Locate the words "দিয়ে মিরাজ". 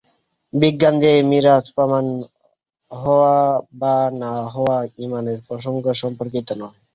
1.01-1.65